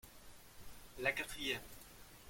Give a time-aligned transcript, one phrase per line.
[0.97, 1.61] La quatrième.